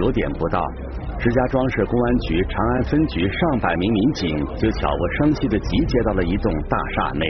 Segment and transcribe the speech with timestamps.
[0.00, 0.60] 九点不到，
[1.18, 7.26] 石家庄市公安局长安分局上百名民警就悄无声息地集结到了一栋大厦内。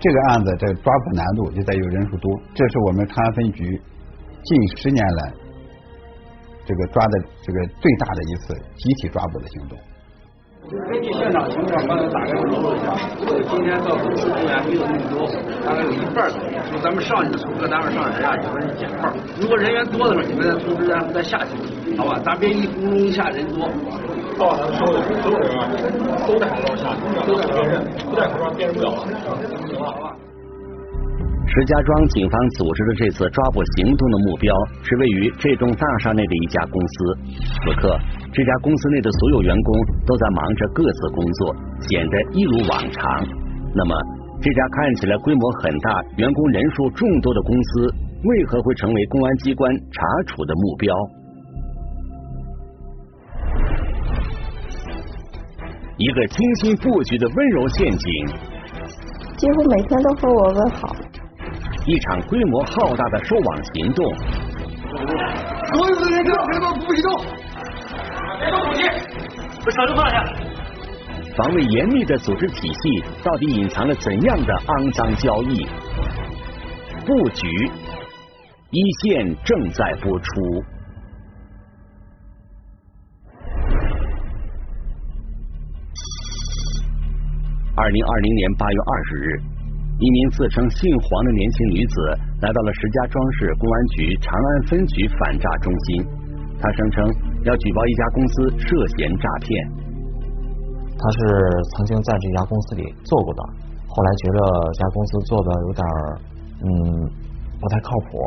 [0.00, 3.64] 这个案子的抓捕难度就在于人数多，这是我们长安分局
[4.42, 5.32] 近十年来
[6.66, 9.78] 这个抓的这个最大的一次集体抓捕的行动。
[10.70, 12.96] 根据现场情况，刚才大概说了一下，
[13.50, 15.28] 今天到公司人员没有那么多，
[15.64, 16.58] 大概有一半左右。
[16.72, 19.12] 就咱们上去的从各单位上人啊，你们是减半。
[19.38, 22.18] 如果人员多的时候，你们再通知咱们再下去，好吧？
[22.24, 23.68] 咱别一咕噜一下人多。
[24.38, 25.68] 到咱们所有的所有人啊，
[26.26, 28.90] 都戴口罩下去，都戴口罩，不戴口罩辨认不了。
[29.68, 30.16] 行吧？
[31.54, 34.52] 石家庄警方组织的这次抓捕行动的目标
[34.82, 36.94] 是位于这栋大厦内的一家公司。
[37.62, 37.96] 此刻，
[38.32, 39.70] 这家公司内的所有员工
[40.04, 41.54] 都在忙着各自工作，
[41.86, 43.24] 显得一如往常。
[43.72, 43.94] 那么，
[44.42, 47.86] 这家看起来规模很大、员工人数众多的公司，
[48.24, 50.92] 为何会成为公安机关查处的目标？
[55.98, 58.26] 一个精心布局的温柔陷阱，
[59.36, 60.96] 几乎每天都和我问好。
[61.86, 64.02] 一场规模浩大的收网行动，
[65.74, 67.22] 所有的人都别动，不许动，
[68.40, 68.80] 别动武器，
[69.62, 70.24] 把手都放下。
[71.36, 75.66] 防卫严密的组织体系到底隐藏了怎样的肮脏交易？
[77.04, 77.70] 布局
[78.70, 80.30] 一线正在播出。
[87.76, 89.53] 二零二零年八月二十日。
[89.98, 91.94] 一名自称姓黄的年轻女子
[92.42, 96.04] 来到了石家庄市公安局长安分局反诈中心，
[96.58, 97.04] 她声称
[97.44, 99.46] 要举报一家公司涉嫌诈骗。
[100.98, 101.18] 她是
[101.76, 103.42] 曾经在这家公司里做过的，
[103.86, 104.38] 后来觉得
[104.74, 105.82] 这家公司做的有点
[106.66, 106.66] 嗯
[107.60, 108.18] 不太靠谱。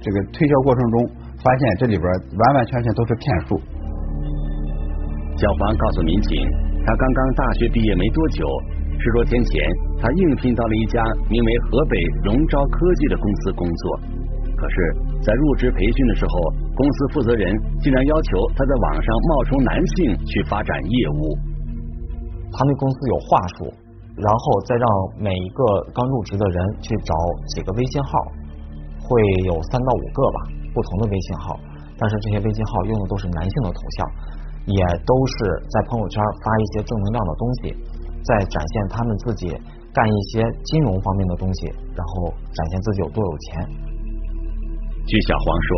[0.00, 1.10] 这个推销过程中
[1.44, 3.60] 发现这里边完完全全都是骗术。
[5.36, 6.48] 小黄告诉民警，
[6.86, 8.46] 他刚刚大学毕业没多久。
[9.00, 9.64] 十多天前，
[9.96, 11.00] 他应聘到了一家
[11.32, 13.82] 名为河北荣招科技的公司工作。
[14.60, 14.76] 可是，
[15.24, 16.34] 在入职培训的时候，
[16.76, 17.48] 公司负责人
[17.80, 21.32] 竟然要求他在网上冒充男性去发展业务。
[22.52, 23.72] 他们公司有话术，
[24.20, 24.84] 然后再让
[25.16, 25.64] 每一个
[25.96, 27.14] 刚入职的人去找
[27.56, 28.12] 几个微信号，
[29.00, 29.16] 会
[29.48, 30.38] 有三到五个吧，
[30.74, 31.56] 不同的微信号。
[31.96, 33.98] 但是这些微信号用的都是男性的头像，
[34.68, 35.36] 也都是
[35.72, 37.72] 在朋友圈发一些正能量的东西。
[38.22, 39.48] 在展现他们自己
[39.92, 41.66] 干一些金融方面的东西，
[41.96, 43.66] 然后展现自己有多有钱。
[45.06, 45.68] 据小黄说，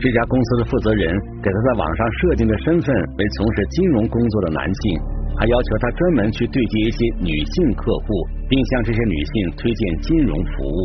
[0.00, 1.08] 这家公司的负责人
[1.40, 5.00] 给他在网上设定的身份为从事金融工作的男性，
[5.38, 8.06] 还要求他专门去对接一些女性客户，
[8.50, 10.80] 并向这些女性推荐金融服务。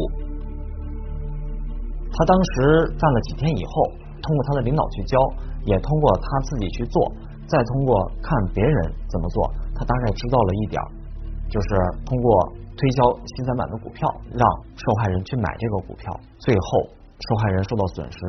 [2.14, 3.92] 他当时干了几天以后，
[4.22, 5.18] 通过他的领导去教，
[5.66, 7.12] 也通过他自己去做，
[7.48, 10.82] 再通过看别人怎么做，他大概知道了一点。
[11.50, 11.68] 就是
[12.06, 14.42] 通过推销新三板的股票，让
[14.76, 18.20] 受害人去买这个股票，最后受害人受到损失。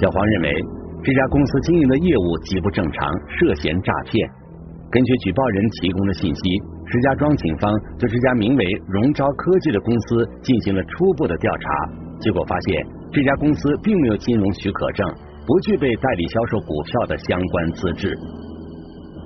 [0.00, 0.64] 小黄认为
[1.02, 4.28] 这家公司经营的业务极不正常，涉嫌诈骗。
[4.90, 6.40] 根据举报人提供的信息，
[6.86, 11.68] 石家庄警方对这家名为荣招科技的公司进行了初步的调查，
[12.18, 15.06] 结果发现这家公司并没有金融许可证，
[15.46, 18.18] 不具备代理销售股票的相关资质。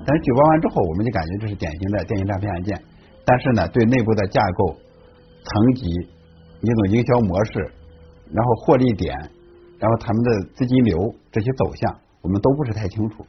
[0.05, 2.79] 但是举报完之后，我们就感觉这是典型的电信诈骗案件。
[3.25, 4.75] 但是呢，对内部的架构、
[5.43, 5.87] 层级、
[6.61, 7.71] 一种营销模式，
[8.33, 9.15] 然后获利点，
[9.79, 10.99] 然后他们的资金流
[11.31, 13.25] 这些走向，我们都不是太清楚。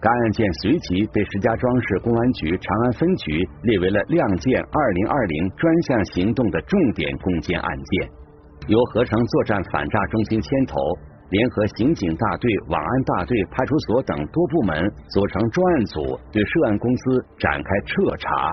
[0.00, 8.10] 该案件随即被石家庄市公安局长安分局列为了亮剑二零二零专项行动的重点攻坚案件，
[8.68, 10.76] 由合成作战反诈中心牵头。
[11.32, 18.52] 联合刑警大队、网安大队、派出所等多部门组成专案组，对涉案公司展开彻查。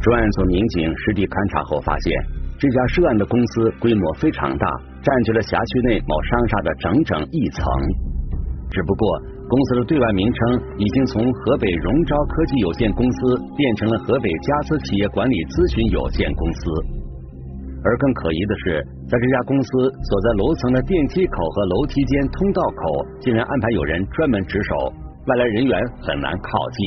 [0.00, 2.14] 专案组民警实地勘查后发现，
[2.56, 4.66] 这家涉案的公司规模非常大，
[5.02, 7.64] 占据了辖区内某商厦的整整一层。
[8.70, 9.37] 只不过。
[9.48, 10.38] 公司的对外名称
[10.76, 13.16] 已经从河北荣招科技有限公司
[13.56, 16.60] 变成了河北嘉思企业管理咨询有限公司，
[17.80, 19.68] 而更可疑的是，在这家公司
[20.04, 22.80] 所在楼层的电梯口和楼梯间通道口，
[23.24, 24.92] 竟然安排有人专门值守，
[25.24, 25.72] 外来人员
[26.04, 26.80] 很难靠近。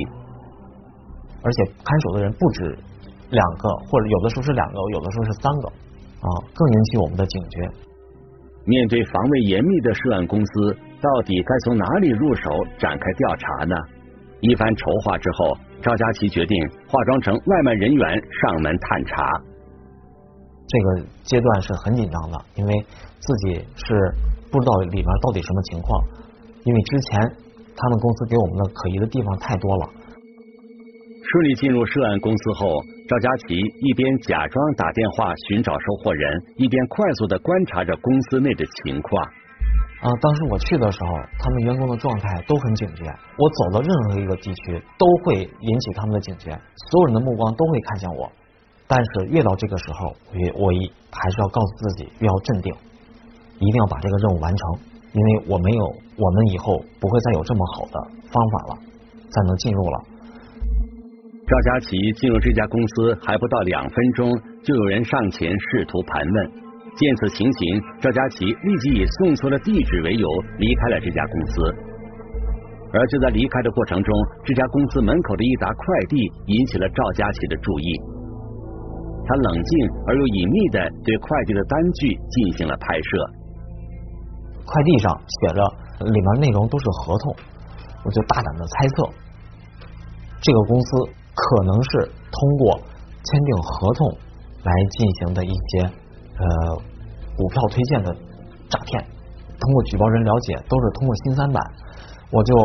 [1.41, 2.77] 而且看守的人不止
[3.33, 5.67] 两个，或者有的时候是两个，有的时候是三个，
[6.21, 7.65] 啊，更引起我们的警觉。
[8.69, 10.77] 面对防卫严密的涉案公司。
[11.01, 13.75] 到底该从哪里入手展开调查呢？
[14.41, 19.23] 一番筹划之后，赵佳琪决定化妆成外卖人员上门探查。
[20.67, 22.85] 这个阶段是很紧张的，因为
[23.19, 23.93] 自己是
[24.51, 26.03] 不知道里面到底什么情况，
[26.63, 27.19] 因为之前
[27.75, 29.89] 他们公司给我们的可疑的地方太多了。
[31.31, 32.67] 顺利进入涉案公司后，
[33.07, 39.27] 赵佳琪一边假装打电话寻找收货人，一边快速的观察着公司内的情况。
[40.01, 43.05] 啊，当时我去的时候，他们员工的状态都很警觉。
[43.37, 46.49] 我走到任何一个地区，都会引起他们的警觉，
[46.89, 48.27] 所有人的目光都会看向我。
[48.87, 52.73] 但是越到这个时候，我我一还是要告诉自己，越要镇定，
[53.59, 54.79] 一定要把这个任务完成，
[55.13, 55.85] 因为我没有，
[56.17, 58.81] 我们以后不会再有这么好的方法了，
[59.29, 60.03] 再能进入了。
[61.45, 64.33] 赵佳琪进入这家公司还不到两分钟，
[64.63, 66.60] 就有人上前试图盘问。
[66.95, 70.27] 见此情形，赵佳琪立即以送错了地址为由
[70.59, 71.61] 离开了这家公司。
[72.93, 76.17] 而就在离开的过程中，这家公司门口的一沓快递
[76.47, 77.87] 引起了赵佳琪的注意。
[79.23, 83.29] 他冷静而又隐秘的对快递的单据进行了拍摄。
[84.65, 85.63] 快递上写着
[86.05, 87.33] 里面内容都是合同，
[88.03, 89.09] 我就大胆的猜测，
[90.41, 90.87] 这个公司
[91.33, 92.75] 可能是通过
[93.23, 94.11] 签订合同
[94.63, 95.89] 来进行的一些。
[96.37, 96.75] 呃，
[97.35, 98.13] 股票推荐的
[98.69, 99.03] 诈骗，
[99.59, 101.63] 通过举报人了解，都是通过新三板。
[102.31, 102.55] 我就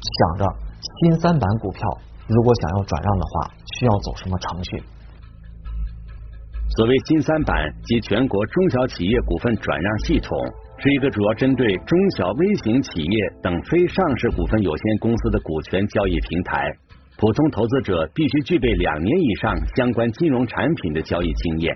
[0.00, 0.44] 想着
[1.00, 1.80] 新三板股票，
[2.26, 4.82] 如果想要转让的话，需要走什么程序？
[6.76, 10.36] 所谓新三板及全国中小企业股份转让系统，
[10.78, 16.60] 是一个主要针对中小微型企业等非上市股份有限公司的股权交易平台。
[17.16, 21.74] 普通投资者必须具备两年以上相关金融产品的交易经验。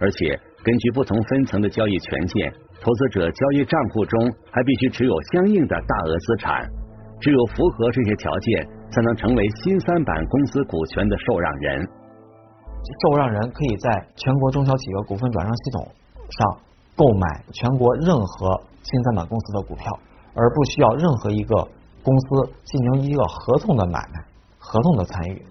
[0.00, 2.50] 而且根据不同分层的交易权限，
[2.80, 4.18] 投资者交易账户中
[4.50, 6.66] 还必须持有相应的大额资产。
[7.20, 11.86] 只有符合这些条件，才能成为新三板公司股权的受让人。
[13.02, 15.86] 受让人可以在全国中小企业股份转让系统
[16.30, 16.58] 上
[16.96, 19.84] 购买全国任何新三板公司的股票，
[20.34, 21.68] 而不需要任何一个
[22.02, 24.24] 公司进行一个合同的买卖、
[24.58, 25.42] 合同的参与。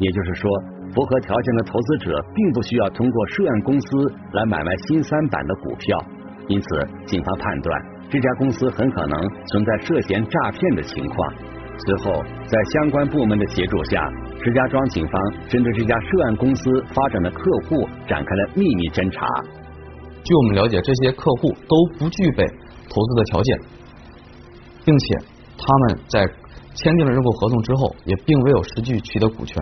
[0.00, 0.50] 也就是说。
[0.94, 3.88] 符合条件的投资者并不需要通过涉案公司
[4.32, 5.98] 来买卖新三板的股票，
[6.48, 6.66] 因此
[7.06, 11.34] 警方判断这家公司很可能存在涉嫌诈骗的情况。
[11.84, 14.06] 随后，在相关部门的协助下，
[14.44, 19.26] 石家庄警方针对这家涉案公司发展的客户展开了秘密侦查。
[20.22, 22.46] 据我们了解，这些客户都不具备
[22.88, 23.58] 投资的条件，
[24.84, 25.18] 并且
[25.56, 26.26] 他们在
[26.74, 29.60] 签订了认购合同之后，也并未有实际取得股权。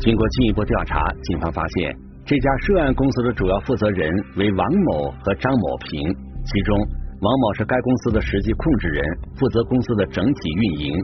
[0.00, 6.00] 经过进一步调查，警方发现这家涉案公司的主要负责人为王某和张某平，
[6.44, 6.78] 其中
[7.20, 9.04] 王某是该公司的实际控制人，
[9.36, 10.94] 负责公司的整体运营；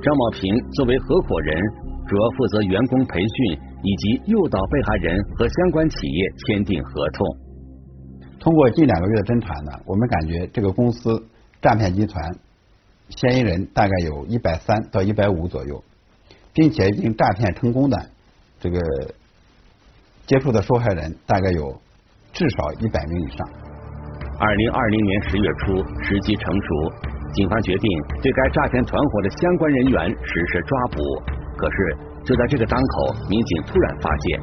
[0.00, 1.60] 张某平作为合伙人，
[2.08, 7.26] 主要负责员工培训以及诱导被害人和相关企业签订合同。
[8.40, 11.22] 通过近两个月的侦查呢，我们感觉这个公司
[11.60, 12.24] 诈骗集团
[13.10, 15.84] 嫌疑人大概有一百三到一百五左右，
[16.54, 17.98] 并且已经诈骗成功的。
[18.60, 18.78] 这个
[20.26, 21.62] 接触的受害人大概有
[22.32, 23.48] 至少一百名以上。
[24.40, 26.92] 二零二零年十月初，时机成熟，
[27.34, 27.90] 警方决定
[28.22, 30.98] 对该诈骗团伙的相关人员实施抓捕。
[31.56, 34.40] 可是就在这个当口，民警突然发现，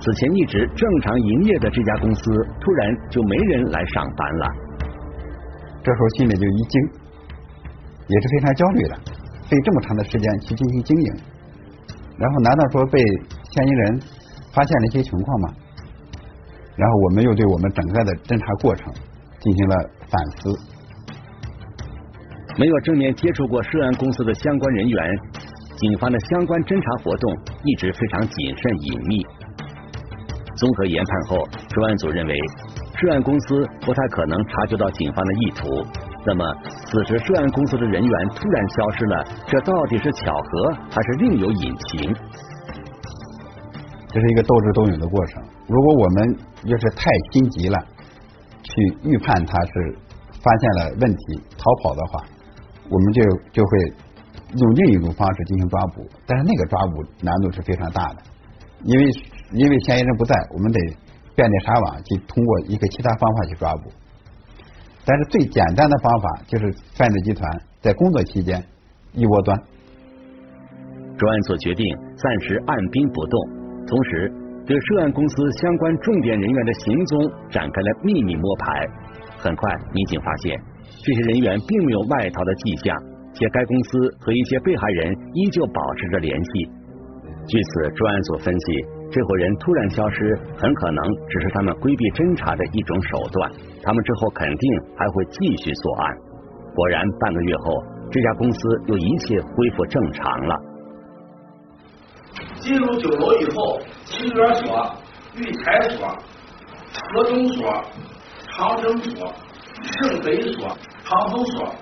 [0.00, 2.22] 此前一直正常营业的这家公司
[2.60, 4.46] 突然就没人来上班了。
[5.82, 6.82] 这时候心里就一惊，
[8.06, 8.94] 也是非常焦虑的，
[9.48, 11.14] 费这么长的时间去进行经营，
[12.18, 13.00] 然后难道说被？
[13.52, 14.00] 嫌疑人
[14.52, 15.48] 发现了一些情况吗？
[16.74, 18.92] 然后我们又对我们整个的侦查过程
[19.40, 19.76] 进行了
[20.08, 20.58] 反思。
[22.58, 25.18] 没有正面接触过涉案公司的相关人员，
[25.76, 27.32] 警方的相关侦查活动
[27.64, 29.20] 一直非常谨慎隐秘。
[30.56, 32.34] 综合研判后，专案组认为
[32.96, 35.64] 涉案公司不太可能察觉到警方的意图。
[36.24, 36.44] 那么，
[36.86, 42.14] 此时涉案公司的人员突然消失了，这到底是巧合还是另有隐情？
[44.12, 45.42] 这是一个斗智斗勇的过程。
[45.66, 47.78] 如果我们要是太心急了，
[48.62, 48.70] 去
[49.08, 49.98] 预判他是
[50.42, 52.22] 发现了问题逃跑的话，
[52.90, 53.78] 我们就就会
[54.54, 56.06] 用另一种方式进行抓捕。
[56.26, 58.16] 但是那个抓捕难度是非常大的，
[58.84, 59.04] 因为
[59.52, 60.78] 因为嫌疑人不在，我们得
[61.34, 63.90] 遍地撒网去通过一个其他方法去抓捕。
[65.06, 67.50] 但是最简单的方法就是犯罪集团
[67.80, 68.62] 在工作期间
[69.12, 69.58] 一窝端。
[71.16, 73.61] 专案组决定暂时按兵不动。
[73.86, 74.32] 同时，
[74.64, 78.88] 对涉案公司相关重点人员的行踪展开了秘密摸排。
[79.38, 80.58] 很快，民警发现
[81.04, 82.96] 这些人员并没有外逃的迹象，
[83.34, 86.70] 且该公司和一些被害人依旧保持着联系。
[87.48, 93.50] 据此，专案组分析，这伙人突然消失，很可能只是他们规避侦查的一种手段。
[93.82, 94.64] 他们之后肯定
[94.96, 96.16] 还会继续作案。
[96.72, 100.54] 果然，半个月后，这家公司又一切恢复正常了。
[102.60, 104.94] 进入酒楼以后，清源所、
[105.36, 106.06] 玉台所、
[107.12, 107.82] 河东所、
[108.50, 109.32] 长征所、
[109.82, 110.68] 圣北所、
[111.04, 111.74] 长丰所，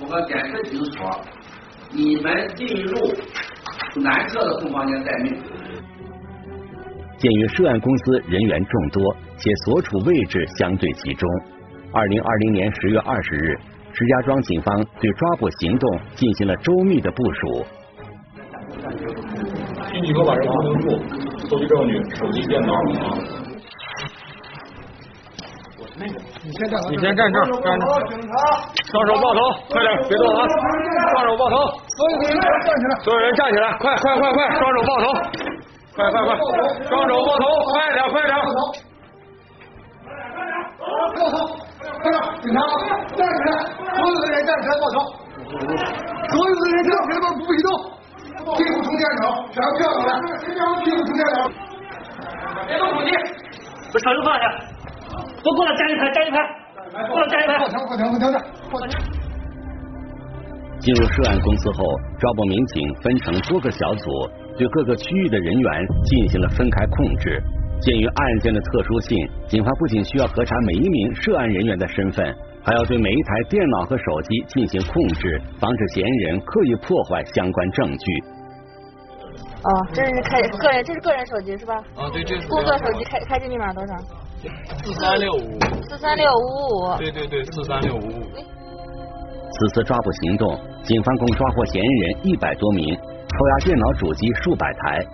[0.00, 1.20] 我们检测警所，
[1.90, 3.14] 你们进入
[4.02, 5.42] 南侧的空房间待命。
[7.18, 11.28] 鉴于涉案公司人员众多，且所处位置相对集中，
[11.92, 13.58] 二零二零年十月二十日，
[13.92, 17.64] 石家庄警方对抓捕行动进行了周密的部署。
[19.96, 20.90] 立即给我把人封住，
[21.48, 22.76] 搜集证据，手机、电脑啊。
[25.96, 27.88] 你先站，你先站这儿，站这儿，
[28.92, 30.44] 双手抱头，快点，别动啊！
[31.12, 31.56] 双手抱头，
[31.96, 35.04] 所有人站起来，所有人站起来，快快快快，双手抱头，
[35.96, 36.36] 快快快，
[36.84, 38.36] 双手抱头，快点快点。
[40.78, 40.84] 抱
[41.16, 41.56] 头，
[42.02, 42.60] 快点，警察
[43.16, 43.50] 站起来，
[43.96, 45.00] 所有的人站起来抱头，
[46.28, 47.72] 所有的人站起来不许动，
[48.54, 50.10] 屁股冲天场，全部跳起来，
[50.84, 51.50] 屁股冲天场。
[52.68, 53.10] 别动手机，
[53.92, 54.44] 把手机放下，
[55.42, 56.38] 都过来站一排，站一排，
[57.08, 57.58] 过来站一排。
[57.58, 58.90] 放停，放停，放停，放停。
[60.78, 61.84] 进入涉案公司后，
[62.20, 67.42] 抓捕民警分成多个小组，对各个区域的人员进行了分开控制。
[67.80, 72.24] 鉴于案件的特殊性，警方不仅需要核查每一名涉案人员的身份，
[72.62, 78.35] 还要对每一台电脑和手机进行控制，防止嫌疑人刻意破坏相关证据。
[79.66, 81.74] 哦，这是开个人，这是个人手机是吧？
[81.96, 83.94] 啊，对，这是工作手机开开机密码多少？
[84.84, 85.58] 四三六五。
[85.88, 86.96] 四三六五五。
[86.98, 88.22] 对对对，四三六五五。
[89.50, 95.04] 此次抓捕行动，警方共抓获嫌疑人一百多名，扣押电脑主机数百台。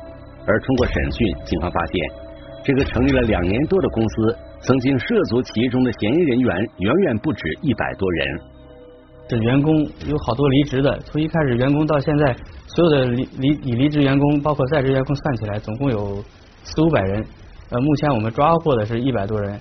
[0.46, 1.94] 而通过审讯，警方发现，
[2.64, 8.40] 这个成立了两年多的公司，曾经涉足其中的嫌疑人员远远不止一百多人。
[9.28, 9.74] 这员工
[10.06, 12.36] 有好多离职的，从一开始员工到现在，
[12.66, 16.22] 所有的离离已离职员工，包括在职员工算起来，总共有
[16.64, 17.24] 四五百人。
[17.70, 19.58] 呃，目前我们抓获的是一百多人，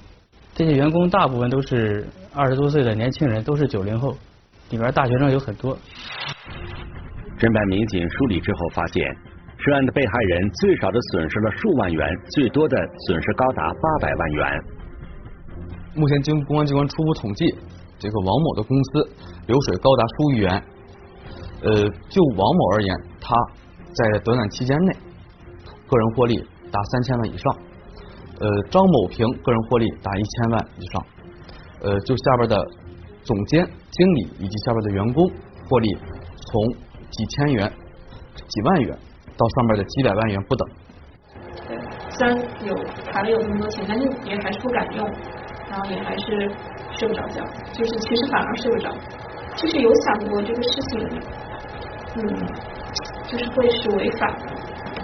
[0.54, 4.12] 这些员工大部分都是二十多岁的年轻人，都是九零后，
[4.72, 5.78] 里边大学生有很多。
[7.40, 9.08] 侦办民警梳理之后发现，
[9.58, 12.76] 涉案的被害人最少的损失了数万元，最多的
[13.08, 14.64] 损失高达八百万元。
[15.96, 17.46] 目前经公安机关初步统计，
[18.02, 19.14] 这个王某的公司
[19.46, 20.50] 流水高达数亿元。
[21.62, 21.70] 呃，
[22.10, 22.90] 就王某而言，
[23.22, 23.36] 他
[23.94, 24.94] 在短短期间内
[25.88, 26.36] 个人获利
[26.72, 27.56] 达三千万以上。
[28.40, 31.06] 呃，张某平个人获利达一千万以上。
[31.84, 32.58] 呃，就下边的
[33.22, 35.30] 总监、经理以及下边的员工
[35.70, 36.66] 获利从
[37.12, 37.72] 几千元、
[38.34, 38.98] 几万元
[39.38, 40.68] 到上面的几百万元不等。
[42.10, 42.74] 虽然有
[43.12, 45.08] 卡里有这么多钱，但是也还是不敢用，
[45.70, 46.52] 然后也还是
[47.02, 47.42] 睡不着觉，
[47.74, 48.92] 就是其实反而睡不着，
[49.56, 51.10] 就是有想过这个事情，
[52.16, 52.22] 嗯，
[53.26, 54.28] 就是会是违法，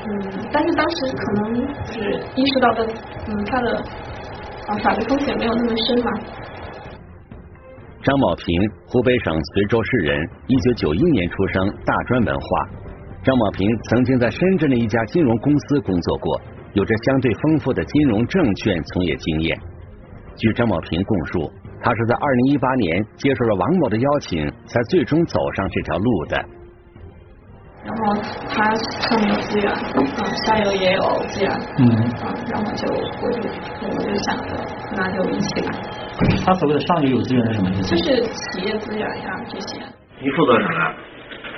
[0.05, 1.55] 嗯，但是当时可能
[1.87, 2.85] 就是意识到的，
[3.25, 3.77] 嗯，他的
[4.67, 6.11] 啊法律风险没有那么深嘛。
[8.03, 8.45] 张某平，
[8.85, 12.69] 湖北省随州市人，一九九一年出生，大专文化。
[13.23, 16.41] 张某平曾经在深圳的一家金融公司工作过，
[16.73, 19.59] 有着相对丰富的金融证券从业经验。
[20.37, 26.45] 据张某平供述，他是在二零一八年接受了王某的邀请，才最终走上这条路的。
[27.85, 29.77] 然后他上面有资源，啊，
[30.45, 31.87] 下游也有资源，嗯，
[32.19, 33.49] 啊，然后就我就
[33.87, 34.51] 我就想着
[34.95, 35.71] 那就一起来。
[36.45, 37.95] 他所谓的上游有资源是什么意思？
[37.95, 39.79] 就是企业资源呀这些。
[40.19, 40.93] 你负责啥？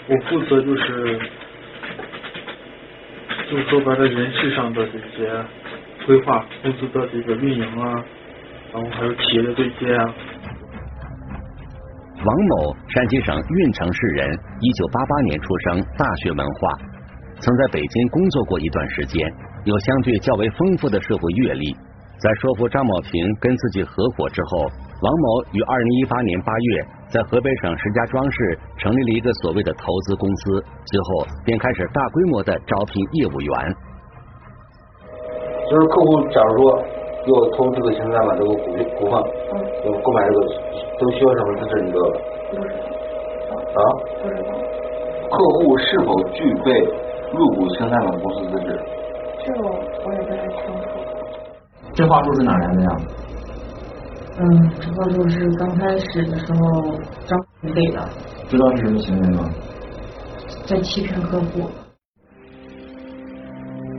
[0.08, 1.20] 我负责就是，
[3.50, 5.44] 就说白了人事上的这些
[6.06, 8.04] 规划，公司的这个运营啊，
[8.74, 10.06] 然后还有企业的对接啊。
[12.26, 16.70] 王某，山西省运城市人，一九八八年出生，大学文化，
[17.40, 19.26] 曾在北京工作过一段时间，
[19.64, 21.76] 有相对较为丰富的社会阅历。
[22.20, 24.68] 在说服张某平跟自己合伙之后，
[25.02, 33.76] 王某于二零一八年八月在河北省石家庄市成立了一个所谓的投资公司，之后便开始大规模的招聘业务员。
[35.72, 36.84] 就是客户假如说
[37.30, 38.66] 要投这个邢三板这个股
[38.98, 39.14] 股份，
[39.86, 40.40] 要购买这个，
[41.00, 41.72] 都需要什么资质？
[41.84, 42.18] 你知道吧？
[43.76, 43.82] 啊？
[45.30, 46.72] 客户是否具备
[47.34, 48.68] 入股新三板公司资质？
[49.46, 49.68] 这个我
[50.14, 50.88] 也不太清楚。
[51.94, 52.90] 这话术是哪来的呀？
[54.40, 56.60] 嗯，这话术是刚开始的时候
[57.28, 57.98] 张给的，
[58.48, 59.50] 知道是什么行为吗？
[60.66, 61.70] 在欺骗客户。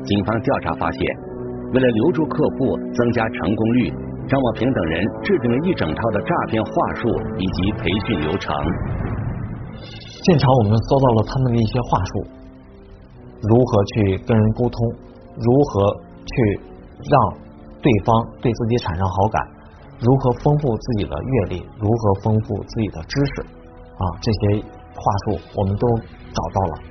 [0.05, 1.01] 警方调查发现，
[1.73, 3.91] 为了留住客户、增加成功率，
[4.27, 7.09] 张宝平等人制定了一整套的诈骗话术
[7.39, 8.55] 以及培训流程。
[10.27, 12.13] 现场我们搜到了他们的一些话术，
[13.49, 14.79] 如何去跟人沟通，
[15.39, 15.95] 如何
[16.27, 16.61] 去
[17.09, 17.39] 让
[17.81, 19.41] 对方对自己产生好感，
[20.01, 24.61] 如何丰富自己的阅历，如何丰富自己的知识啊，这些
[24.93, 26.90] 话术我们都找到了。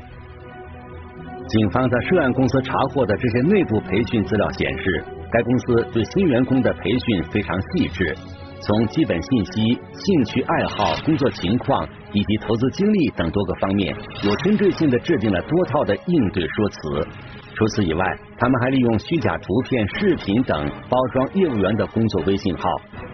[1.50, 8.15] 警方在涉案公司查获的这些内部培训资料显示，该公司对新员工的培训非常细致，
[8.62, 17.08] 从基本信息、兴趣爱好、工作情况以及投资经历等多个方面，有针对性的制定了多套的应对说辞。
[17.56, 18.06] 除此以外，
[18.38, 22.70] 他们还利用虚假图片、视频等包装业务员的工作微信号，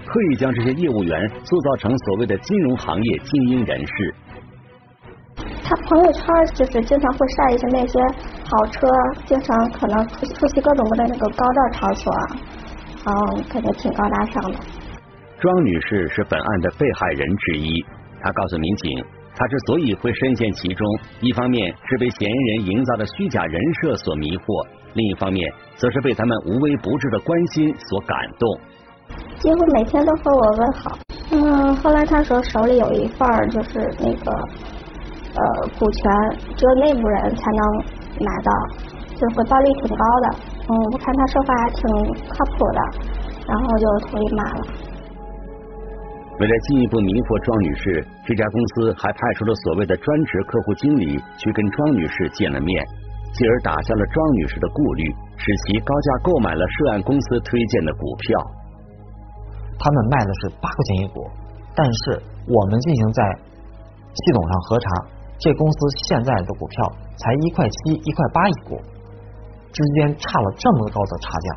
[0.06, 4.16] 刻意将这些业务员塑造成所谓的金融行业精英人士。
[5.68, 6.22] 他朋友圈
[6.54, 8.00] 就是经常会晒一些那些
[8.46, 8.88] 豪车，
[9.26, 12.14] 经常可能出出席各种各的那个高档场所，
[13.04, 14.60] 嗯，感觉挺高大上的。
[15.40, 17.84] 庄女士是本案的被害人之一，
[18.22, 19.04] 她告诉民警，
[19.36, 20.88] 她之所以会深陷其中，
[21.20, 28.60] 一方面是被嫌疑人营造的虚假人设所迷惑，另一方面则是被他们无微不至的关心所感动。
[29.40, 30.98] 几乎每天都和我问好，
[31.32, 34.32] 嗯，后来他说手里有一份儿就是那个。
[35.36, 35.42] 呃，
[35.78, 36.02] 股权
[36.56, 37.62] 只有内部人才能
[38.24, 38.52] 买到，
[39.12, 40.26] 就是回报率挺高的。
[40.64, 41.84] 嗯，我看他说话还挺
[42.32, 42.80] 靠谱的，
[43.44, 44.62] 然后就同意买了。
[46.40, 52.84] 为了进一步迷惑庄女士，这家公司还派出了所谓的专职客户经理去跟庄女士见了面，
[53.32, 55.04] 继而打消了庄女士的顾虑，
[55.40, 58.40] 使其高价购买了涉案公司推荐的股票。
[59.80, 61.24] 他们卖的是八块钱一股，
[61.76, 63.20] 但是我们进行在
[64.12, 64.88] 系统上核查。
[65.38, 68.82] 这公司现在的股票才一块七、一块八一股，
[69.72, 71.48] 之间差了这么高的差价。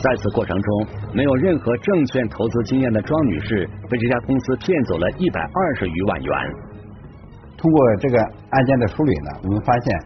[0.00, 6.32] 在此过程中，没有任何证券投资经验的庄女士被这家公司骗走了一百二十余万元。
[7.56, 8.18] 通过这个
[8.50, 9.98] 案件的梳理呢，我们发现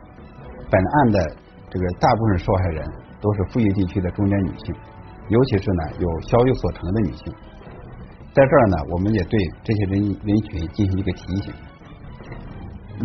[0.71, 1.37] 本案的
[1.71, 2.85] 这个大部分受害人
[3.21, 4.75] 都是富裕地区的中年女性，
[5.29, 7.33] 尤其是呢有小有所成的女性。
[8.35, 11.55] 在这儿呢，我们也对这些人人群进行一个提醒。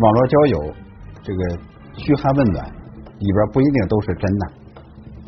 [0.00, 0.74] 网络交友，
[1.22, 1.58] 这个
[1.94, 4.46] 嘘寒问暖里边不一定都是真的，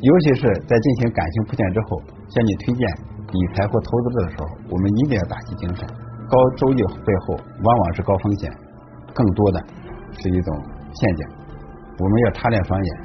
[0.01, 2.89] 尤其是在进行感情铺垫之后，向你推荐
[3.29, 5.87] 理财或投资的时候，我们一定要打起精神。
[6.31, 8.51] 高收益背后往往是高风险，
[9.13, 9.61] 更多的
[10.13, 10.57] 是一种
[10.95, 11.27] 陷阱，
[11.99, 12.97] 我们要擦亮双眼。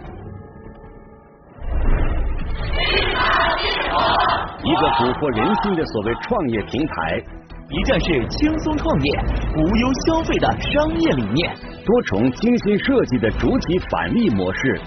[4.63, 7.38] 一个蛊惑人心的所谓创业平台。
[7.71, 9.19] 一站式轻松创业、
[9.55, 11.55] 无忧消费的商业理念，
[11.85, 14.81] 多重精心设计的主体返利模式，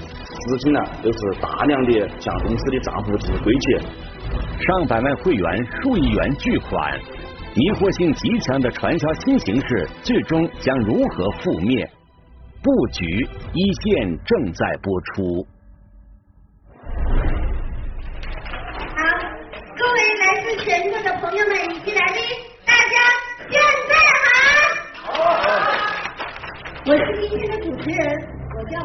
[0.49, 3.79] 资金呢都是大量的向公司的账户进行归结，
[4.67, 6.99] 上百万会员、数亿元巨款，
[7.55, 11.89] 迷惑性极强的传销新形式，最终将如何覆灭？
[12.65, 13.07] 布局
[13.53, 15.47] 一线正在播出。
[18.75, 18.97] 好，
[19.79, 22.52] 各位来自全国的朋友们以及来宾。
[22.93, 23.01] 大家
[23.49, 23.57] 准
[23.89, 23.93] 备
[25.01, 25.09] 好？
[26.85, 28.05] 我是今天的主持人，
[28.53, 28.77] 我叫。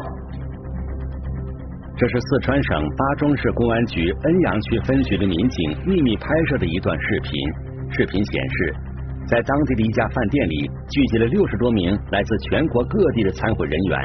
[1.94, 7.32] 这是四川省巴中市公安局恩阳区分局的民警秘密拍摄的一段视频。
[7.90, 8.74] 视频显示，
[9.26, 14.00] 在当地的一家饭店里，聚集了六十多名来自全国各地的参会人员。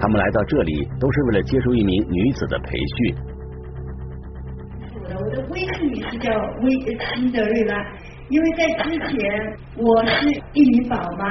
[0.00, 3.16] 他们来到这里，都是为了接受一名女子的培训。
[5.16, 6.30] 我的微信是叫
[6.62, 6.70] 微
[7.14, 7.84] 辛德瑞拉。
[8.28, 11.30] 因为在之前我是一名宝妈，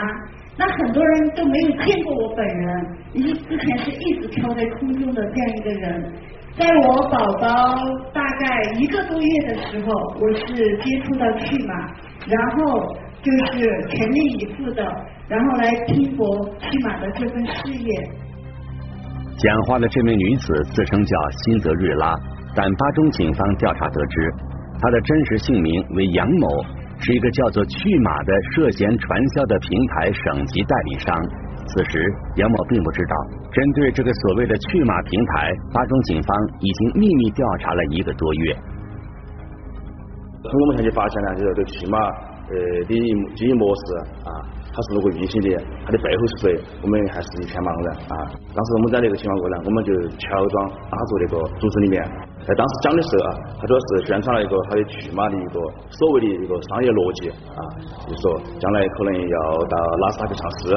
[0.58, 6.14] 那很多人都没有见过我本人，因为之前是一直飘在空中的这样一个人。
[6.56, 7.76] 在我宝宝
[8.14, 11.74] 大概一个多月的时候，我是接触到去马，
[12.28, 14.84] 然后就是全力以赴的，
[15.28, 16.24] 然后来拼搏
[16.60, 18.10] 去马的这份事业。
[19.36, 22.14] 讲话的这名女子自称叫辛泽瑞拉，
[22.56, 24.32] 但巴中警方调查得知，
[24.80, 26.48] 她的真实姓名为杨某。
[27.00, 31.16] 是一个叫做“去马”的涉嫌传销的平台省级代理商。
[31.66, 32.00] 此时，
[32.36, 33.16] 杨某并不知道，
[33.52, 38.56] 针对这个所谓的“去马”平台，巴中警方已经秘密调查了一个多月。
[40.44, 42.56] 从我们现在发现了，这个去马呃
[42.88, 42.96] 的
[43.36, 44.32] 经营模式啊。
[44.74, 45.54] 他是如何运行的？
[45.86, 46.58] 他的背后是谁？
[46.82, 48.26] 我们还是一片茫然啊！
[48.50, 50.54] 当时我们在那个情况过呢，我们就乔装
[50.90, 52.02] 打入那个组织里面。
[52.42, 53.30] 在当时讲的时候啊，
[53.62, 55.62] 他主要是宣传了一个他的去马的一个
[55.94, 57.62] 所谓的一个商业逻辑啊，
[58.04, 59.38] 就是说将来可能要
[59.70, 60.74] 到纳斯达克上市。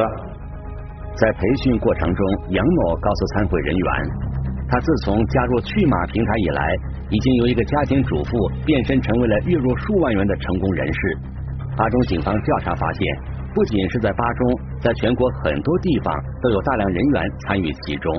[1.16, 2.20] 在培训过程中，
[2.52, 3.88] 杨某告诉参会人员，
[4.68, 6.60] 他自从加入趣马平台以来，
[7.08, 8.36] 已经由一个家庭主妇
[8.68, 11.00] 变身成为了月入数万元的成功人士。
[11.76, 13.00] 巴中警方调查发现，
[13.56, 18.14] 不仅是在巴中，在全国很多地方都有大量人员参与其中。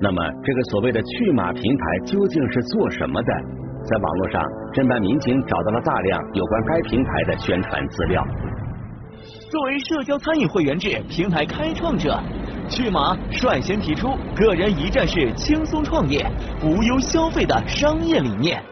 [0.00, 3.32] 那么，这个所谓的去马平台究竟是做什么的？
[3.84, 8.24] 在网络上，侦办民警找到了大量有关该平台的宣传资料。
[9.50, 12.18] 作为社交餐饮会员制平台开创者，
[12.68, 16.24] 去马率先提出个人一站式轻松创业、
[16.62, 18.62] 无忧消费的商业理念。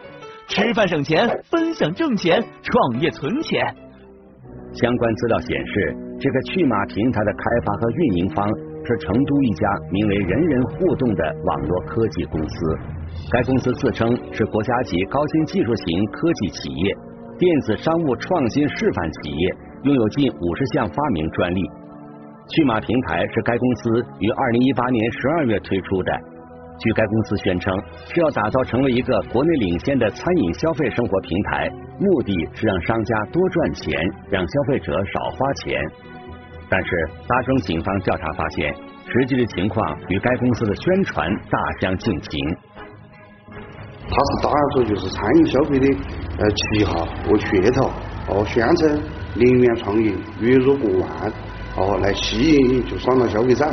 [0.47, 3.61] 吃饭省钱，分享挣钱，创业存钱。
[4.73, 8.47] 相关资料显示，这个去马平台的开发和运营方。
[8.85, 12.77] 是成都一家名为“人人互动”的网络科技公司。
[13.31, 16.93] 该公司自称是国家级高新技术型科技企业、
[17.39, 21.61] 电子商务创新示范企业，拥有近五十项发明专利。
[22.49, 26.11] 趣马平台是该公司于二零一八年十二月推出的。
[26.79, 27.73] 据该公司宣称，
[28.13, 33.97] 是要打造成为一个国内领先的餐饮消费生活平台，目的是让商家多赚钱，
[34.29, 35.79] 让消费者少花钱。
[36.67, 38.73] 但是，巴中警方调查发现，
[39.07, 42.57] 实际的情况与该公司的宣传大相径庭。
[44.09, 45.87] 他是打着就是餐饮消费的
[46.39, 47.89] 呃旗号和噱头，
[48.27, 48.99] 哦，宣称
[49.35, 51.31] 零元创业，月入过万，
[51.75, 53.65] 哦，来吸引就广大消费者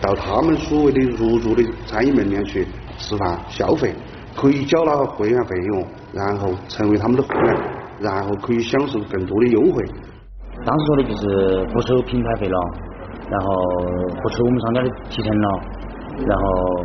[0.00, 2.66] 到他们所谓的入驻的餐饮门店去
[2.98, 3.94] 吃饭消费，
[4.34, 7.54] 可以缴纳会员费用，然后成为他们的会员，
[8.00, 9.84] 然后可以享受更多的优惠。
[10.64, 12.58] 当时说的就是不收平台费了，
[13.28, 13.52] 然后
[14.22, 15.48] 不收我们商家的提成了，
[16.26, 16.84] 然后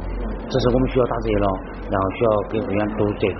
[0.49, 1.47] 这是我们需要打折了，
[1.89, 3.27] 然后需要给会员多折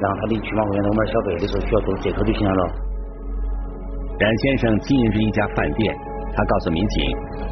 [0.00, 2.62] 然后他的去马会员在我们这消费的时候需要多折扣就行了。
[4.18, 5.96] 冉先生经营着一家饭店，
[6.34, 7.04] 他告诉民警，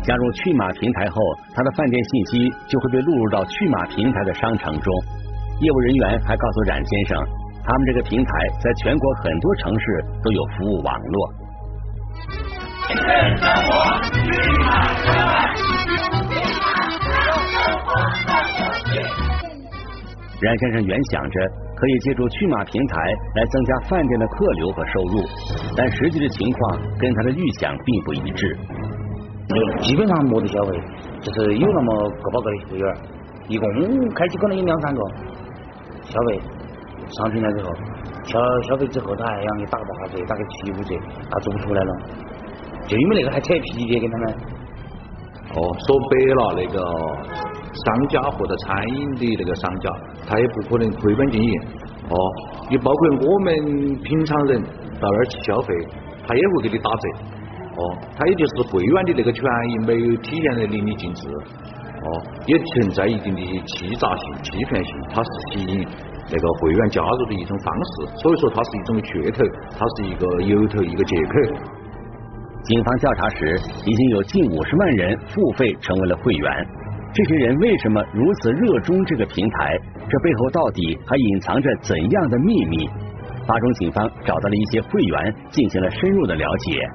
[0.02, 1.20] 加入去马平台后，
[1.54, 4.92] 他的饭店信息就会被录入到去马平台的商城中。
[5.60, 7.18] 业务人员还告诉冉先生，
[7.64, 11.32] 他们这个平台在全国很多城市都有服务网络。
[20.40, 21.40] 冉先生原想着
[21.76, 22.96] 可以借助去马平台
[23.34, 25.22] 来增加饭店的客流和收入，
[25.76, 28.58] 但实际的情况跟他的预想并不一致。
[29.80, 30.80] 基本上没得消费，
[31.20, 32.96] 就是有那么个把个的会员，
[33.48, 33.68] 一共
[34.14, 35.00] 开起可能有两三个
[36.02, 36.40] 消费
[37.10, 37.70] 上平台之后，
[38.24, 40.96] 消消费之后他还让你打个八折，打个七五折，
[41.30, 41.92] 他做不出来了。
[42.88, 44.34] 就因为那个还扯皮的跟他们。
[45.54, 46.76] 哦，说白了，那个
[47.84, 49.90] 商家或者餐饮的那个商家，
[50.26, 51.60] 他也不可能亏本经营。
[52.08, 52.16] 哦，
[52.70, 55.74] 你包括我们平常人到那儿去消费，
[56.26, 57.08] 他也会给你打折。
[57.76, 61.28] 哦，他也就是会员的那个权益没有体现的淋漓尽致。
[61.28, 65.84] 哦，也存在一定的欺诈性、欺骗性，它是吸引
[66.30, 68.18] 那个会员加入的一种方式。
[68.22, 69.42] 所以说，它是一种噱头，
[69.76, 71.32] 它是一个由头，一个借口。
[72.62, 76.66] 警方调查时，已经有近五十万人付费成为了会员。
[77.16, 79.74] 这些人为什么如此热衷这个平台？
[80.06, 82.86] 这背后到底还隐藏着怎样的秘密？
[83.46, 86.86] 巴中警方找到了一些会员，进行了深入的了解。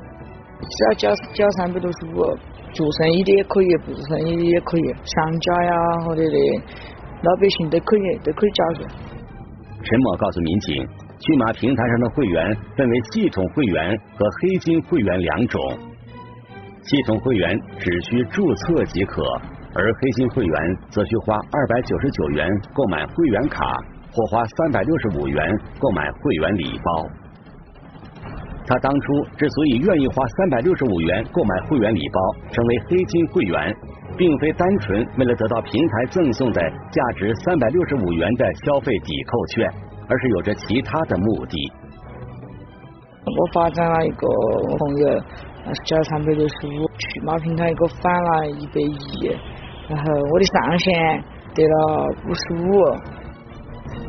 [0.59, 2.37] 只要交交三百六十五，
[2.71, 5.73] 做生意的也可以，不做生意的也可以，商家呀
[6.05, 6.37] 或者的
[7.23, 8.85] 老百姓都可以，都可以加入。
[9.81, 10.87] 陈某告诉民警。
[11.17, 15.61] 骏马平台上的会员分为系统会员和黑金会员两种。
[16.81, 19.21] 系统会员只需注册即可，
[19.73, 23.65] 而黑金会员则需花二百九十九元购买会员卡，
[24.11, 27.07] 或花三百六十五元购买会员礼包。
[28.67, 32.19] 他当初之所以愿意花三百六十五元购买会员礼包，
[32.51, 33.75] 成为黑金会员，
[34.17, 39.71] 并非单纯为了得到平台赠送的价值三百六十五元的消费抵扣券。
[40.11, 41.71] 而是有着其他的目的。
[43.23, 44.27] 我发展了一个
[44.77, 45.19] 朋友，
[45.85, 49.29] 交三百六十五，去马平台给我返了一百一，
[49.91, 51.23] 然后我的上限
[51.53, 52.71] 得了五十五。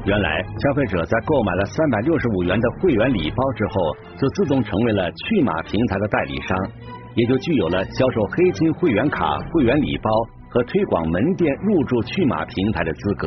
[0.05, 6.57] 原来消费者在购买了三百六十五元的会员礼包之后，就自动成为了去马平台的代理商，
[7.15, 10.11] 也就具有了销售黑金会员卡、会员礼包
[10.51, 13.27] 和推广门店入驻去马平台的资格。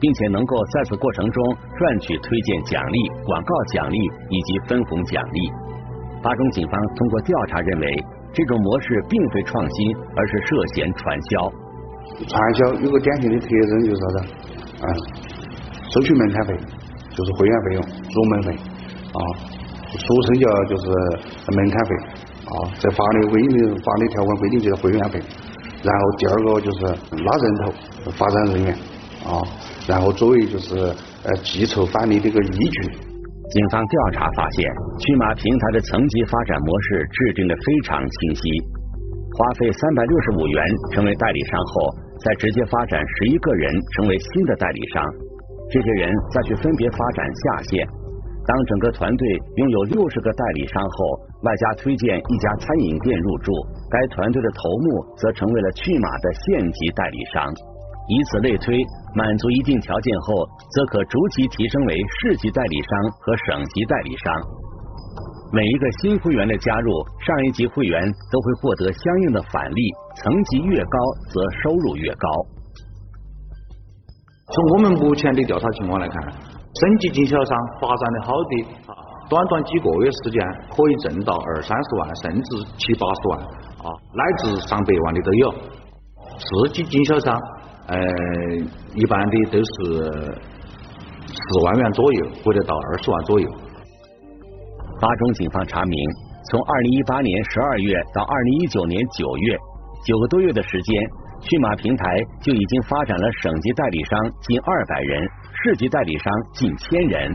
[0.00, 3.98] 并且能够在此过程中赚取推荐奖励、广告奖励
[4.30, 5.50] 以及分红奖励。
[6.22, 11.52] 巴中警方通过调查认为，这种模式并非创新，而是涉嫌传销。
[12.26, 14.18] 传销有个典型的特征就是啥子？
[14.80, 14.86] 啊，
[15.90, 16.56] 收取门槛费，
[17.10, 17.82] 就是会员费用、
[18.14, 18.52] 入门费
[19.12, 19.20] 啊，
[19.88, 20.88] 俗称叫就是
[21.54, 21.94] 门槛费
[22.44, 25.20] 啊，在法律规定法律条款规定就是会员费。
[25.82, 28.74] 然后第二个就是拉人头、发展人员
[29.24, 29.42] 啊，
[29.86, 30.76] 然后作为就是
[31.24, 33.07] 呃计酬返利的一个依据。
[33.48, 34.60] 警方调查发现，
[35.00, 38.42] 驱马平台的层级发展模式制定的非常清晰，
[39.32, 40.60] 花费三百六十五元
[40.92, 41.88] 成为代理商后，
[42.20, 45.02] 再直接发展十一个人成为新的代理商，
[45.72, 47.88] 这些人再去分别发展下线。
[48.44, 49.24] 当整个团队
[49.56, 53.52] 拥有六十个代理商后，外加推荐一家餐饮店入驻，
[53.88, 57.48] 该团队的头目则成为了去马的县级代理商。
[58.08, 58.74] 以此类推，
[59.14, 62.90] 满足一定条件后，则可逐级提升为市级代理商
[63.20, 64.34] 和省级代理商。
[65.52, 66.90] 每一个新会员的加入，
[67.20, 69.82] 上一级会员都会获得相应的返利，
[70.16, 70.98] 层级越高，
[71.30, 72.28] 则收入越高。
[74.50, 76.32] 从我们目前的调查情况来看。
[76.80, 78.94] 省级经销商发展的好的啊，
[79.28, 80.40] 短短几个月时间
[80.70, 83.40] 可以挣到二三十万，甚至七八十万
[83.82, 85.50] 啊，乃至上百万的都有。
[86.38, 87.40] 市级经销商，
[87.88, 87.96] 呃，
[88.94, 89.72] 一般的都是
[91.26, 93.48] 十万元左右，或者到二十万左右。
[95.00, 95.98] 巴中警方查明，
[96.50, 99.56] 从二零一八年十二月到二零一九年九月，
[100.04, 105.28] 九个多月的时间，驯马平台就已经发展了省级代理商近二百人。
[105.64, 107.34] 市级代理商近千人，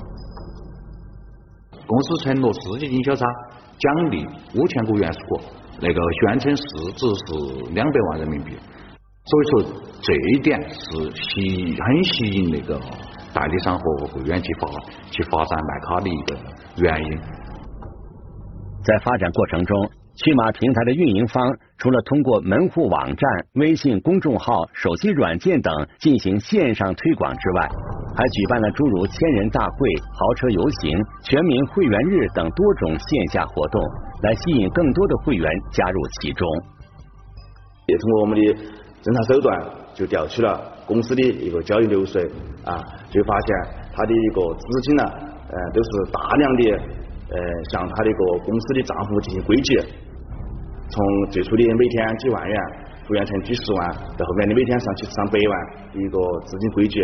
[1.86, 3.28] 公司承诺市级经销商
[3.78, 5.42] 奖励五千股原始股，
[5.82, 6.64] 那个宣称市
[6.96, 8.56] 值是两百万人民币，
[9.26, 12.80] 所以说这一点是吸很吸引那个
[13.34, 14.68] 代理商和会员去发
[15.10, 16.38] 去发展卖卡的一个
[16.78, 17.20] 原因。
[18.84, 19.90] 在发展过程中。
[20.16, 21.44] 去马平台的运营方
[21.80, 27.68] 除了通过门户网站、微信公众号、手机软件等进行线上推广之外，
[28.16, 29.76] 还举办了诸如千人大会、
[30.14, 33.82] 豪车游行、全民会员日等多种线下活动，
[34.22, 36.48] 来吸引更多的会员加入其中。
[37.88, 38.56] 也通过我们的
[39.04, 39.52] 侦查手段，
[39.94, 40.48] 就调取了
[40.88, 42.24] 公司的一个交易流水
[42.64, 42.80] 啊，
[43.12, 43.48] 就发现
[43.94, 45.04] 他的一个资金呢，
[45.52, 47.04] 呃，都是大量的。
[47.34, 47.40] 呃，
[47.72, 49.80] 向他的一个公司的账户进行归集，
[50.88, 52.56] 从最初的每天几万元，
[53.08, 57.02] 复原成几十万，到后面的每天上去上百万一个资金归集。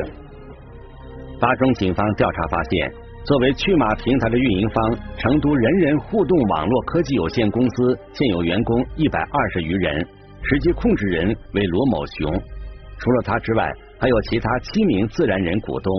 [1.39, 2.91] 巴中警方调查发现，
[3.23, 10.07] 作为趣马平台的运营方，成都人人互动网络科技有限公司现有员工一百二十余人，
[10.43, 12.31] 实际控制人为罗某雄。
[12.97, 15.93] 除了他之外，还有其他七名自然人股东。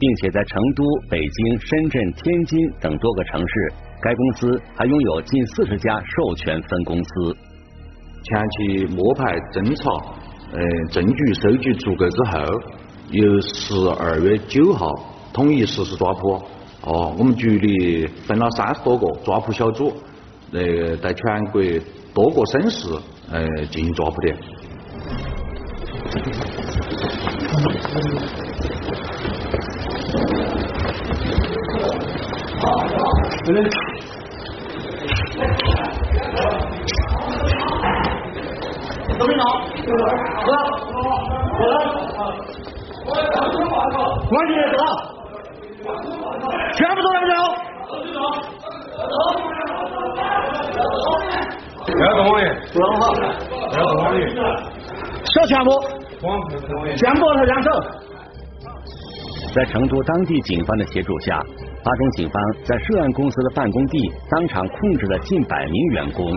[0.00, 7.36] 并且在成都、北京、深圳、天津等多个城市，该公司还拥有近四十家授权分公司。
[8.22, 9.90] 前期摸排侦查，
[10.52, 10.60] 呃，
[10.92, 12.38] 证据收集足够之后，
[13.10, 14.86] 由十二月九号
[15.32, 16.34] 统一实施抓捕。
[16.82, 19.92] 哦，我们局里分了三十多个抓捕小组，
[20.52, 21.60] 呃，在全国
[22.14, 22.88] 多个省市
[23.30, 24.28] 呃进行抓捕的。
[33.48, 33.54] 来，
[39.18, 40.02] 过来，
[40.44, 40.58] 过来，
[44.28, 44.76] 关进来走，
[46.74, 47.34] 全部都来不了。
[51.92, 54.16] 不要动我的，不要动不要动我的，
[55.24, 55.70] 手全部，
[56.96, 57.68] 全部他两手。
[59.54, 61.40] 在成都当地警方的协助下。
[61.82, 66.36] 巴中警方在涉案公司的办公地当场控制了近百名员工。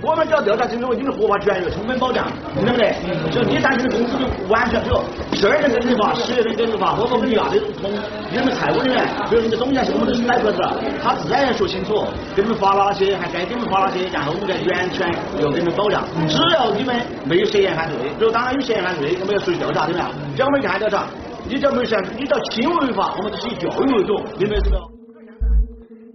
[0.00, 2.94] 我们只要调查清楚你的合法权益、充分保障，对不对？
[3.30, 5.00] 就第三的工资就完全，比如
[5.34, 7.90] 十二人跟执法，十二人跟执法，包括我们亚的从
[8.30, 10.54] 你们财务人员，比如你们总监，我们都是摆出来，
[11.02, 12.06] 他自然要说清楚，
[12.36, 15.10] 给你们发哪些，还该给你们发哪些，然后我们的源泉
[15.42, 16.04] 要给你们保障。
[16.28, 20.04] 只要你们没有涉嫌犯罪，比如当然有涉嫌犯罪，我们要属于调查，对不对？
[20.36, 21.04] 只要我们看调查。
[21.50, 24.97] 你只要没事，你只要轻微违法，我们都是以教育为主，明白是不？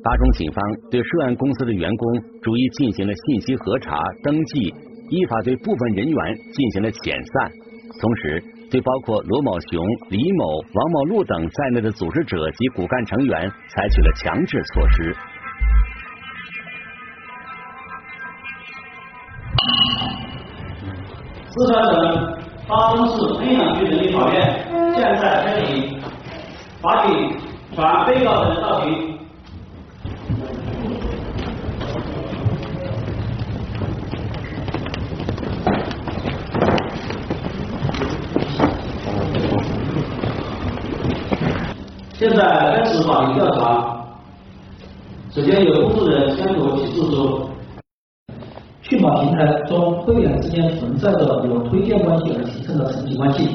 [0.03, 0.61] 巴中警方
[0.91, 4.75] 对涉案公司的员工逐一进行了信息核查、登记，
[5.09, 7.49] 依法对部分人员进行了遣散，
[8.01, 15.15] 同时对包括罗某雄、李某、王某路等在内的组织者及骨干成员采取了强制措施。
[21.47, 24.67] 四川省巴中市郴阳区人民法院。
[24.93, 26.01] 现在开庭，
[26.81, 27.39] 法庭
[27.73, 29.12] 传被告人到庭。
[42.23, 42.41] 现在
[42.73, 44.01] 开始法律调查。
[45.31, 47.49] 首先由公诉人宣读起诉书。
[48.81, 53.49] 去马平台中会员之间存在着有推荐关系而形成的层级关系，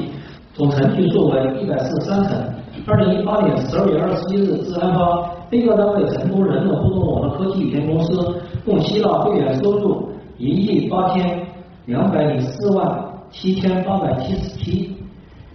[0.53, 2.37] 总层级数为一百四十三层。
[2.85, 11.43] 二零一八年十二月二十一日至案发，被告单位成都人人互动网络科技有限公司共吸纳会员收入一亿八千
[11.87, 14.95] 两百零四万七千八百七十七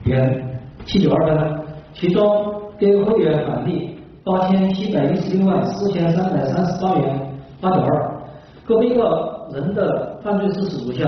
[0.03, 1.61] 元七九二分，
[1.93, 8.21] 其中给会员返利八千七百一十六万四千三百三十八元八点二。
[8.67, 9.33] 各被告。
[9.53, 11.07] 人的犯罪事实如下：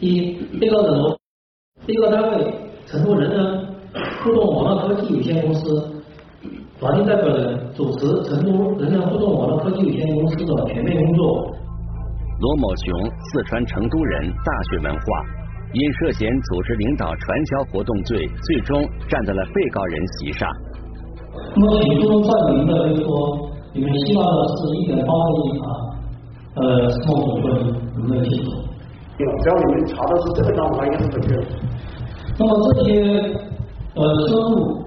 [0.00, 1.16] 一、被告人罗
[1.86, 2.52] 被告单位
[2.86, 3.66] 成都人人
[4.24, 6.02] 互动网络科技有限公司
[6.80, 11.54] 法定代表人主持成都人人互动网络科技有限公司的全面工作。
[12.40, 15.00] 罗某雄，四川成都人，大学文化，
[15.74, 20.48] 因涉嫌组织领导传销活动罪，最终站在了被告人席上。
[21.54, 23.38] 那么起诉赵有林的就说，
[23.72, 25.66] 你们希望的是一点八个亿啊。
[26.58, 27.46] 呃，什么部分
[28.08, 28.50] 没有清楚？
[29.18, 31.42] 只要你们查的是这个账户，应该是准确的。
[32.38, 32.90] 那么这些
[33.94, 34.82] 呃收入，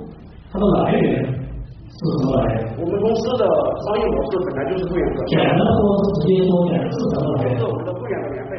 [0.51, 2.75] 它的来源是什么来源？
[2.79, 3.45] 我们公司的
[3.85, 5.23] 商业模式本来就是会员制。
[5.27, 7.59] 简单说，是直接说，点是什么来源？
[7.59, 8.51] 是我们的会员的年费。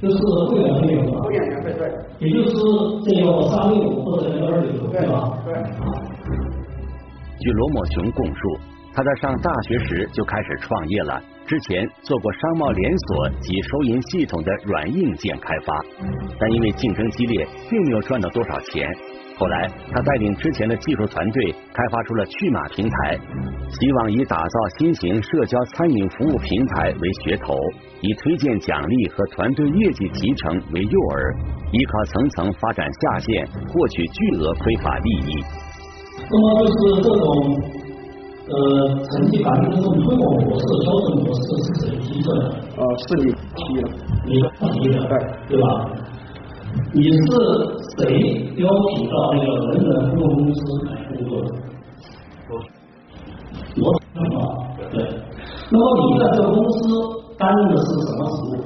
[0.00, 1.22] 就是会员费用。
[1.22, 1.90] 会员年费对。
[2.20, 2.54] 也就是
[3.04, 5.38] 这个三六或者这个二六对吧？
[5.44, 5.54] 对。
[7.48, 8.40] 据罗某雄供述，
[8.92, 11.18] 他在上大学时就开始创业了。
[11.46, 15.82] 之前做过商贸连锁及收银系统的软硬件开发，
[16.38, 18.86] 但因为竞争激烈，并没有赚到多少钱。
[19.38, 23.18] 后来，他带领之前的技术团队开发出了趣马平台，
[23.70, 27.54] 希望以打造新型社交餐饮服务平台为噱头，
[28.02, 35.42] 以推荐奖励和团队业绩提成为诱饵，依靠层层发展下线，获取巨额非法利益。
[36.30, 37.22] 那么就是这种。
[38.50, 38.56] 呃，
[39.04, 42.48] 成绩反映这种推广模式、销售模式是谁提出的？
[42.78, 43.84] 呃，是你批的，
[44.24, 44.30] 你
[44.80, 45.12] 提的，对
[45.50, 45.64] 对吧？
[46.94, 47.12] 你是
[47.98, 48.00] 谁
[48.56, 51.46] 邀请到那个人人互动公司来工作的？
[52.48, 53.84] 我我
[54.90, 54.96] 对。
[55.70, 56.78] 那么你在这个公司
[57.36, 58.58] 担任的是什么职务？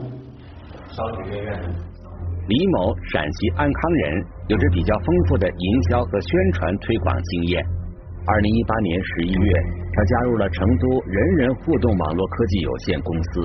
[0.93, 1.51] 商学院院
[2.49, 7.65] 李某，陕西安康人，有着比较丰富的营销和宣传推广经验。
[8.27, 9.53] 二零一八年十一月，
[9.95, 13.41] 他加入了成都人人互动网络科技有限公司。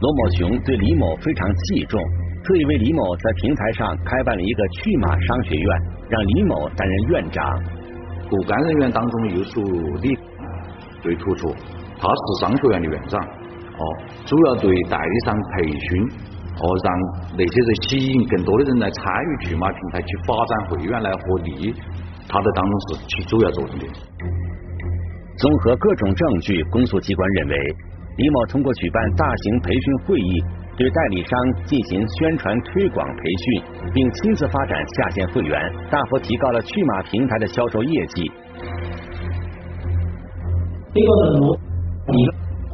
[0.00, 2.00] 罗某雄对李某非常器重，
[2.42, 7.44] 特意为李某在平台上开办了一个趣马商学院，让李某担任院长。
[8.30, 9.62] 骨干人员当中又属
[10.00, 10.16] 李
[11.02, 11.48] 最突出，
[11.98, 13.84] 他是商学院的院长，哦，
[14.24, 16.08] 主要对代理商培训，
[16.58, 16.88] 哦，让
[17.38, 21.72] 那些人吸引更多的人来参与趣马平台，去发展会员来获利。
[22.28, 23.86] 他的当中是起主要作用的。
[25.38, 27.56] 综合各种证据，公诉机关认为，
[28.16, 30.42] 李某通过举办大型培训会议，
[30.76, 31.30] 对代理商
[31.64, 33.62] 进行宣传推广培训，
[33.94, 38.30] 并亲自发展下线会员，大幅提高了趣马平台的销售业绩。
[40.92, 41.56] 被告人罗，
[42.08, 42.26] 你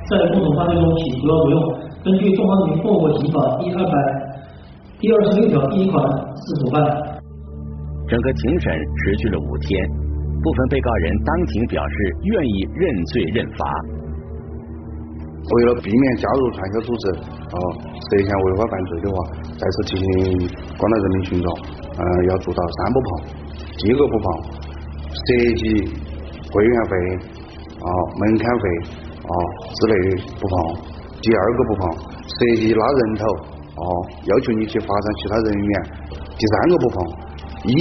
[0.08, 1.83] 在不同犯罪中起主要作用。
[2.04, 3.96] 根据《中华人民共和国刑法》第二百
[5.00, 5.96] 第二十六条第一款
[6.36, 6.76] 是主办。
[8.04, 9.72] 整个庭审持续了五天，
[10.44, 11.96] 部分被告人当庭表示
[12.28, 13.64] 愿意认罪认罚。
[15.48, 19.16] 为了避免加入传销组织，哦，涉嫌违法犯罪的话，
[19.56, 20.04] 再次提醒
[20.76, 21.48] 广大人民群众，
[21.88, 23.08] 嗯，要做到三不碰：
[23.80, 24.24] 第一个不碰
[25.08, 25.24] 涉
[25.56, 25.88] 及
[26.52, 26.92] 会员费、
[27.80, 27.88] 啊
[28.20, 28.64] 门槛费、
[29.24, 29.32] 啊
[29.72, 30.52] 之类的不碰；
[31.24, 31.88] 第二个不碰
[32.20, 33.24] 涉及拉人头、
[33.80, 33.84] 哦
[34.28, 35.72] 要求你去发展其他人员；
[36.36, 36.96] 第三个不碰。
[37.64, 37.72] 一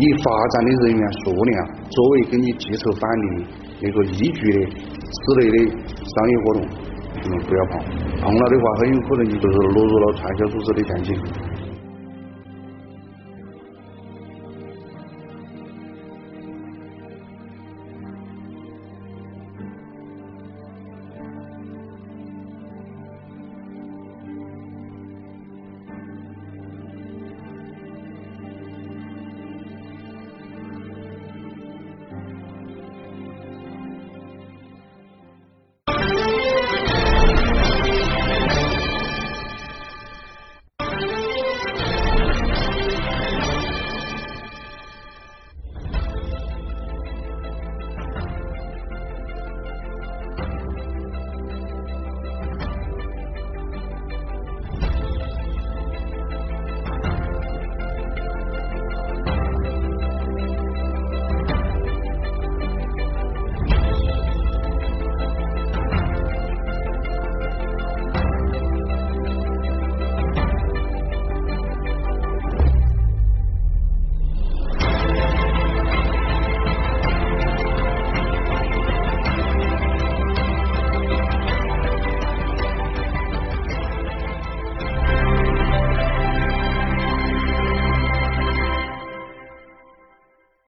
[0.00, 1.52] 以发展的人员数量
[1.90, 3.44] 作为给你计酬返利
[3.78, 5.56] 那个依据的此类的
[6.00, 6.64] 商业活动，
[7.24, 7.76] 嗯不要碰，
[8.24, 11.12] 碰了的话很有可能你就是落入了传销组织的陷阱。